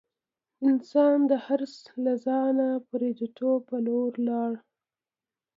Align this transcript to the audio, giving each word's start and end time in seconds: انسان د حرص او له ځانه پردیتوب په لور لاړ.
انسان 0.67 1.17
د 1.31 1.33
حرص 1.45 1.75
او 1.89 1.97
له 2.05 2.13
ځانه 2.25 2.67
پردیتوب 2.87 3.59
په 3.69 3.77
لور 3.85 4.11
لاړ. 4.27 4.51